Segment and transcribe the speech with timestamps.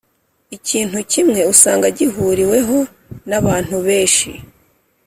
[0.57, 2.77] ikintu kimwe usanga gihuriweho
[3.29, 4.31] n’abantu beshi